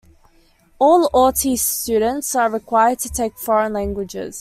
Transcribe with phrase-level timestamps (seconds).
[0.79, 4.29] All Awty students are required to take foreign languages.